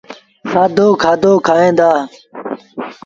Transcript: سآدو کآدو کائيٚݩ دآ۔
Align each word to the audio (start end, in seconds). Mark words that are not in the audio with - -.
سآدو 0.51 0.87
کآدو 1.01 1.33
کائيٚݩ 1.47 1.75
دآ۔ 1.79 1.91